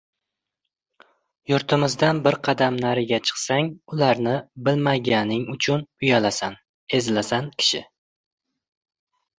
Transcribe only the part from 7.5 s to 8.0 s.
kishi.